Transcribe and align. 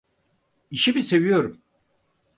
İşimi 0.71 1.03
seviyorum. 1.03 1.61